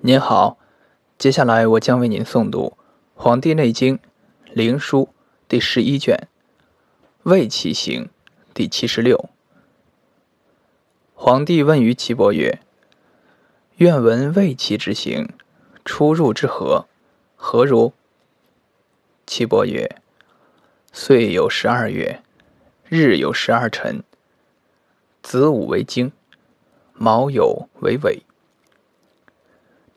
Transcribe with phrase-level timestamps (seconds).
[0.00, 0.58] 您好，
[1.18, 2.76] 接下来我将为您诵读
[3.16, 3.96] 《黄帝内经·
[4.52, 5.06] 灵枢》
[5.48, 6.28] 第十一卷
[7.28, 8.04] 《卫气行》
[8.54, 9.28] 第七十六。
[11.14, 12.60] 皇帝问于岐伯曰
[13.78, 15.30] ：“愿闻卫气之行，
[15.84, 16.86] 出入之和，
[17.34, 17.92] 何如？”
[19.26, 20.00] 岐伯曰
[20.92, 22.22] ：“岁有十二月，
[22.86, 24.04] 日有十二辰，
[25.22, 26.12] 子午为经，
[26.94, 28.22] 卯酉为尾。”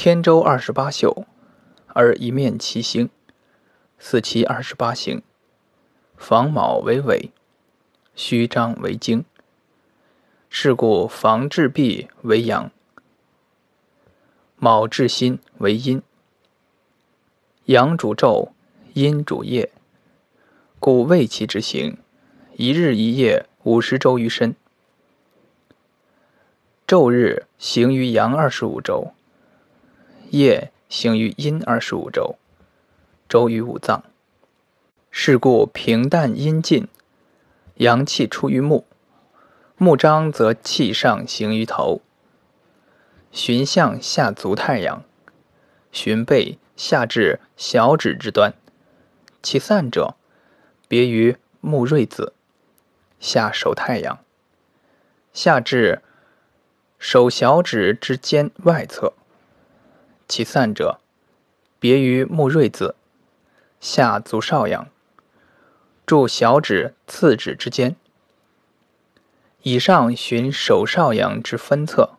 [0.00, 1.26] 天周二十八宿，
[1.88, 3.10] 而一面其星，
[3.98, 5.20] 四其二十八星。
[6.16, 7.32] 房卯为尾，
[8.14, 9.24] 虚张为经。
[10.48, 12.70] 是故房至闭为阳，
[14.54, 16.00] 卯至心为阴。
[17.64, 18.50] 阳主昼，
[18.92, 19.72] 阴主夜，
[20.78, 21.98] 故卫其之行，
[22.54, 24.54] 一日一夜五十周于身。
[26.86, 29.12] 昼日行于阳二十五周。
[30.30, 32.36] 夜行于阴二十五周，
[33.28, 34.04] 周于五脏。
[35.10, 36.86] 是故平淡阴尽，
[37.76, 38.86] 阳气出于目。
[39.76, 42.02] 目张则气上行于头。
[43.32, 45.04] 循向下足太阳，
[45.92, 48.52] 循背下至小指之端。
[49.42, 50.16] 其散者，
[50.88, 52.32] 别于目锐子，
[53.20, 54.18] 下手太阳，
[55.32, 56.02] 下至
[56.98, 59.14] 手小指之间外侧。
[60.28, 61.00] 其散者，
[61.80, 62.94] 别于木锐子，
[63.80, 64.86] 下足少阳，
[66.04, 67.96] 注小指、次指之间。
[69.62, 72.18] 以上循手少阳之分侧，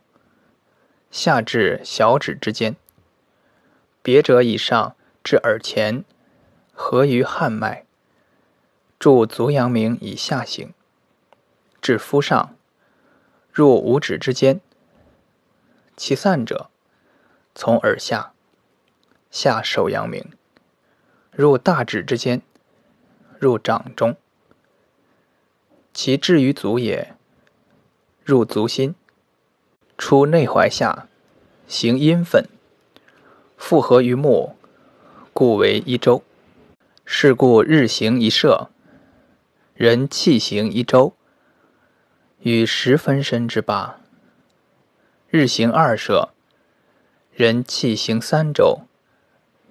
[1.11, 2.75] 下至小指之间。
[4.01, 6.03] 别者以上至耳前，
[6.73, 7.85] 合于汗脉，
[8.97, 10.73] 注足阳明以下行，
[11.79, 12.55] 至肤上，
[13.53, 14.59] 入五指之间。
[15.95, 16.68] 其散者。
[17.61, 18.31] 从耳下，
[19.29, 20.31] 下手阳明，
[21.33, 22.41] 入大指之间，
[23.37, 24.15] 入掌中。
[25.93, 27.17] 其至于足也，
[28.23, 28.95] 入足心，
[29.97, 31.09] 出内踝下，
[31.67, 32.45] 行阴分，
[33.57, 34.55] 复合于目，
[35.33, 36.23] 故为一周。
[37.03, 38.69] 是故日行一射，
[39.73, 41.13] 人气行一周，
[42.39, 43.99] 与十分身之八。
[45.27, 46.29] 日行二射。
[47.39, 48.81] 人气行三周，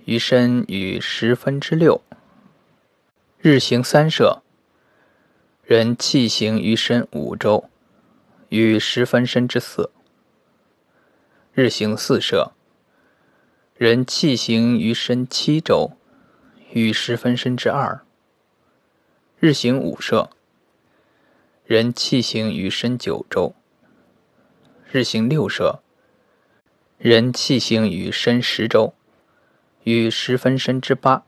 [0.07, 2.01] 余身与十分之六；
[3.43, 4.43] 日行三射，
[5.65, 7.69] 人气行余身五周，
[8.49, 9.91] 与十分身之四；
[11.53, 12.53] 日行四射，
[13.77, 15.93] 人气行余身七周，
[16.73, 18.01] 与十分身之二；
[19.39, 20.31] 日行五射，
[21.67, 23.55] 人气行余身九周，
[24.91, 25.83] 日行六射。
[26.99, 28.93] 人气行于身十周，
[29.85, 31.23] 与十分身之八；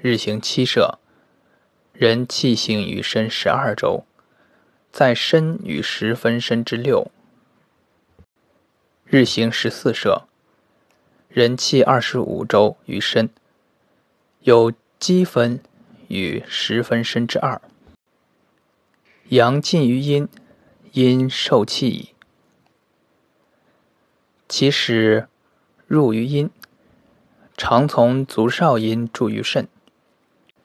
[0.00, 0.98] 日行七射，
[1.92, 4.06] 人气行于身十二周，
[4.90, 7.10] 在身与十分身之六；
[9.04, 10.22] 日行十四射，
[11.28, 13.28] 人气二十五周于身，
[14.40, 15.60] 有积分
[16.08, 17.60] 与十分身之二。
[19.28, 20.26] 阳尽于阴，
[20.92, 22.14] 阴受气矣。
[24.50, 25.28] 其始
[25.86, 26.50] 入于阴，
[27.56, 29.68] 常从足少阴注于肾，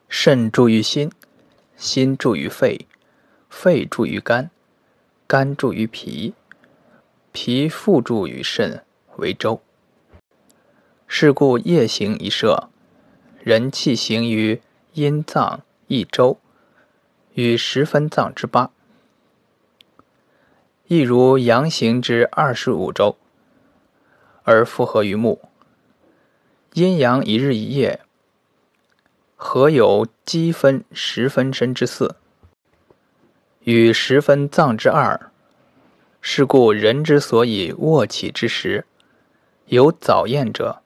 [0.09, 1.11] 肾注于心，
[1.77, 2.87] 心注于肺，
[3.47, 4.49] 肺注于肝，
[5.27, 6.33] 肝注于脾，
[7.31, 8.83] 脾复注于肾，
[9.17, 9.61] 为周。
[11.05, 12.69] 是故夜行一射，
[13.43, 14.63] 人气行于
[14.93, 16.39] 阴脏一周，
[17.35, 18.71] 与十分脏之八，
[20.87, 23.15] 亦如阳行之二十五周。
[24.45, 25.41] 而复合于目，
[26.73, 27.99] 阴阳一日一夜，
[29.35, 32.15] 合有积分十分身之四，
[33.61, 35.31] 与十分脏之二。
[36.21, 38.85] 是故人之所以卧起之时，
[39.65, 40.81] 有早宴者，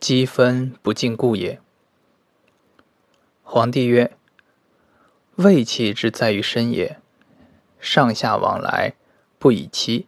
[0.00, 1.60] 积分不尽故也。
[3.42, 4.16] 皇帝曰
[5.36, 6.98] ：“胃气之在于身也，
[7.78, 8.94] 上下往来，
[9.38, 10.06] 不以期。”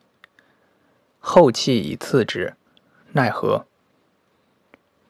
[1.30, 2.54] 后气以次之，
[3.12, 3.66] 奈何？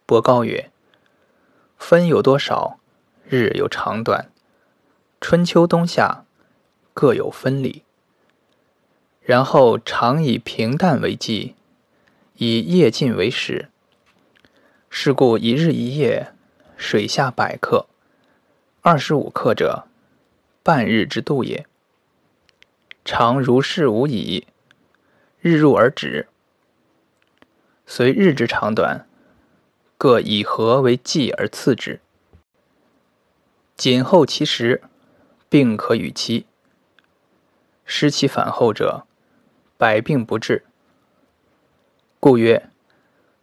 [0.04, 0.68] 伯高曰
[1.78, 2.80] ：“分有多少？
[3.28, 4.28] 日有长短，
[5.20, 6.24] 春秋冬夏
[6.92, 7.84] 各有分理。
[9.22, 11.54] 然后常以平淡为纪，
[12.34, 13.68] 以夜尽为始。
[14.90, 16.32] 是故一日一夜，
[16.76, 17.86] 水下百克，
[18.80, 19.86] 二十五克者，
[20.64, 21.64] 半日之度也。
[23.04, 24.48] 常如是无已。”
[25.40, 26.26] 日入而止，
[27.86, 29.06] 随日之长短，
[29.96, 32.00] 各以和为纪而次之。
[33.76, 34.82] 谨后其时，
[35.48, 36.46] 病可与期。
[37.84, 39.06] 失其反后者，
[39.76, 40.64] 百病不治。
[42.18, 42.68] 故曰：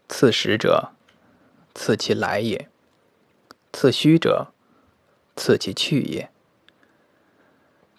[0.10, 0.92] 次时者，
[1.74, 2.68] 次其来也；
[3.72, 4.48] 次虚者，
[5.38, 6.30] 次其去也。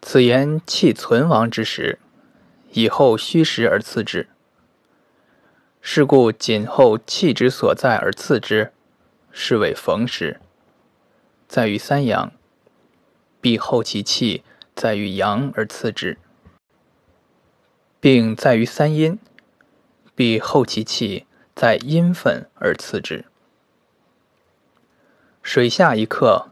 [0.02, 1.98] 此言气存亡之时，
[2.76, 4.28] 以后虚实而次之。
[5.80, 8.70] 是故谨后气之所在而次之，
[9.32, 10.40] 是谓逢时。
[11.48, 12.32] 在于三阳，
[13.40, 14.44] 必后其气
[14.74, 16.18] 在于阳而次之；
[17.98, 19.18] 并在于三阴，
[20.14, 21.24] 必后其气
[21.54, 23.24] 在阴分而次之。
[25.42, 26.48] 水下一刻，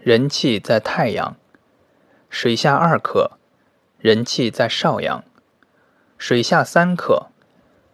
[0.00, 1.34] 人气在太阳；
[2.28, 3.32] 水下二刻，
[3.98, 5.24] 人气在少阳；
[6.20, 7.28] 水下三克，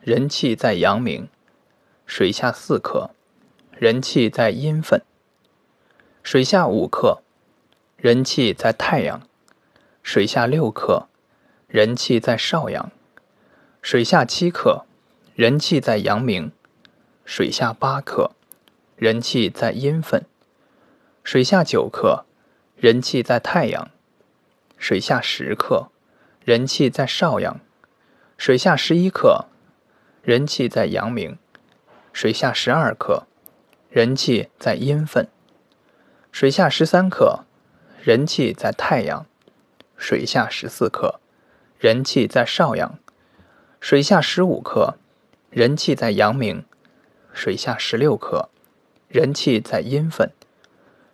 [0.00, 1.28] 人气在阳明；
[2.06, 3.11] 水下四克，
[3.78, 5.00] 人气在阴分。
[6.25, 7.23] 水下五克，
[7.96, 9.20] 人气在太阳；
[10.02, 11.06] 水下六克，
[11.69, 12.90] 人气在少阳；
[13.81, 14.84] 水下七克，
[15.37, 16.50] 人气在阳明；
[17.25, 18.32] 水下八克，
[18.96, 20.23] 人气在阴分；
[21.23, 22.26] 水下九克，
[22.75, 23.90] 人气在太阳；
[24.76, 25.93] 水下十克，
[26.44, 27.61] 人气在少阳；
[28.36, 29.46] 水下十一克，
[30.22, 31.36] 人气在阳明；
[32.12, 33.26] 水下十二克，
[33.88, 35.26] 人气在阴分。
[36.30, 37.44] 水下十三克，
[38.02, 39.24] 人气在太阳；
[39.96, 41.18] 水下十四克，
[41.78, 42.98] 人气在少阳；
[43.80, 44.96] 水下十五克，
[45.48, 46.64] 人气在阳明；
[47.32, 48.50] 水下十六克，
[49.08, 50.28] 人气在阴分；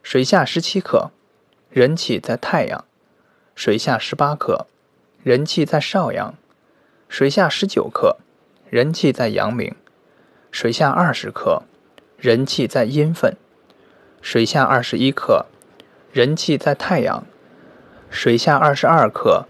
[0.02, 1.12] 水下十七克，
[1.70, 2.84] 人气在太阳；
[3.54, 4.66] 水下十八克，
[5.22, 6.34] 人气在少阳；
[7.12, 8.17] 水下十九克，
[8.70, 9.75] 人气在阳明；
[10.50, 11.64] 水下二十克，
[12.17, 13.37] 人气在阴分。
[14.23, 15.44] 水下二十一克，
[16.11, 17.25] 人气在太阳；
[18.09, 19.44] 水下二十二克，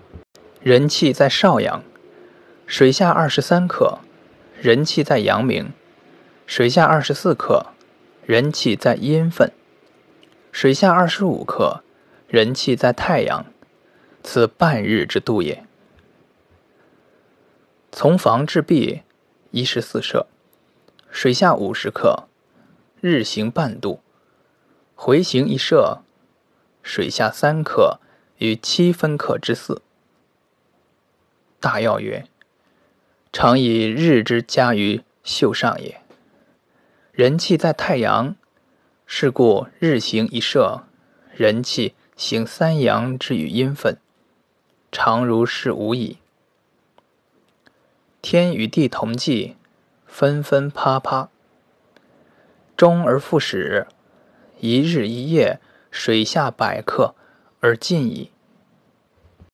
[0.60, 1.82] 人气在少阳；
[2.66, 4.00] 水下二十三克，
[4.60, 5.66] 人气在阳明；
[6.48, 7.66] 水下二十四克，
[8.26, 9.50] 人气在阴分；
[10.50, 11.84] 水下二十五克，
[12.26, 13.46] 人气在太阳。
[14.24, 15.64] 此半日之度也。
[18.02, 19.02] 从房至壁，
[19.52, 20.26] 一十四舍。
[21.12, 22.24] 水下五十克，
[23.00, 24.00] 日行半度。
[24.96, 26.02] 回行一射，
[26.82, 28.00] 水下三克
[28.38, 29.82] 与七分克之四。
[31.60, 32.26] 大要曰：
[33.32, 36.00] 常以日之加于秀上也。
[37.12, 38.34] 人气在太阳，
[39.06, 40.82] 是故日行一射，
[41.30, 43.96] 人气行三阳之与阴分，
[44.90, 46.18] 常如是无矣。
[48.32, 49.56] 天与地同济，
[50.06, 51.28] 纷纷啪啪，
[52.78, 53.86] 终而复始。
[54.58, 57.14] 一日一夜，水下百客
[57.60, 58.30] 而尽矣。